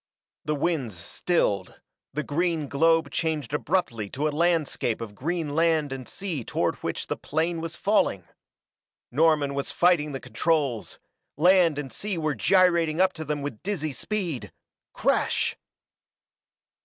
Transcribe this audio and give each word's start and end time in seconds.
The 0.45 0.55
winds 0.55 0.95
stilled; 0.97 1.79
the 2.11 2.23
green 2.23 2.67
globe 2.67 3.11
changed 3.11 3.53
abruptly 3.53 4.09
to 4.09 4.27
a 4.27 4.31
landscape 4.33 4.99
of 4.99 5.13
green 5.13 5.53
land 5.53 5.91
and 5.93 6.09
sea 6.09 6.43
toward 6.43 6.77
which 6.77 7.05
the 7.05 7.15
plane 7.15 7.61
was 7.61 7.75
falling! 7.75 8.23
Norman 9.11 9.53
was 9.53 9.71
fighting 9.71 10.11
the 10.11 10.19
controls 10.19 10.97
land 11.37 11.77
and 11.77 11.93
sea 11.93 12.17
were 12.17 12.33
gyrating 12.33 12.99
up 12.99 13.13
to 13.13 13.23
them 13.23 13.43
with 13.43 13.61
dizzy 13.61 13.91
speed 13.93 14.51
crash! 14.91 15.55